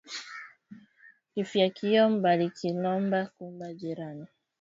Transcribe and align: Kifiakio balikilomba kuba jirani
Kifiakio 1.33 2.05
balikilomba 2.23 3.19
kuba 3.37 3.73
jirani 3.73 4.25